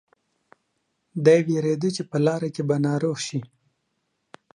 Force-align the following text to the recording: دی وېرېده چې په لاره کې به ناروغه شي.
دی 1.25 1.39
وېرېده 1.47 1.89
چې 1.95 2.03
په 2.09 2.17
لاره 2.25 2.49
کې 2.55 2.63
به 2.67 2.75
ناروغه 2.87 3.21
شي. 3.27 3.39